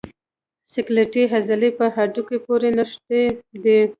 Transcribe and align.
سکلیټي 0.73 1.23
عضلې 1.35 1.69
په 1.77 1.85
هډوکو 1.95 2.35
پورې 2.45 2.69
نښتي 2.77 3.23
دي. 3.63 3.79